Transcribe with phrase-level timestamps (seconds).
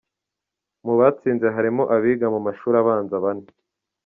[0.85, 3.47] Mu batsinze harimo abiga mu mashuri abanza bane.